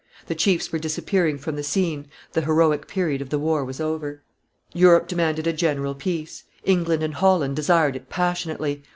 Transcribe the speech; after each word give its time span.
The 0.25 0.33
chiefs 0.33 0.71
were 0.71 0.79
disappearing 0.79 1.37
from 1.37 1.55
the 1.55 1.61
scene, 1.61 2.07
the 2.31 2.41
heroic 2.41 2.87
period 2.87 3.21
of 3.21 3.29
the 3.29 3.37
war 3.37 3.63
was 3.63 3.79
over. 3.79 4.23
Europe 4.73 5.07
demanded 5.07 5.45
a 5.45 5.53
general 5.53 5.93
peace; 5.93 6.43
England 6.63 7.03
and 7.03 7.13
Holland 7.13 7.55
desired 7.55 7.95
it 7.95 8.09
passionately. 8.09 8.81